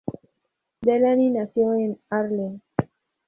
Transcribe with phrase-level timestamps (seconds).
[0.81, 2.59] Delany nació en Harlem.